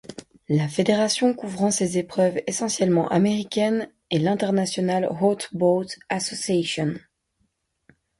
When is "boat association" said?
5.53-6.95